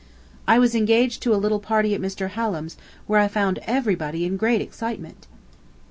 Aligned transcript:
I 0.47 0.57
was 0.57 0.73
engaged 0.73 1.21
to 1.21 1.33
a 1.35 1.37
little 1.37 1.59
party 1.59 1.93
at 1.93 2.01
Mr. 2.01 2.29
Hallam's, 2.31 2.75
where 3.05 3.19
I 3.19 3.27
found 3.27 3.59
everybody 3.67 4.25
in 4.25 4.35
great 4.35 4.59
excitement. 4.59 5.27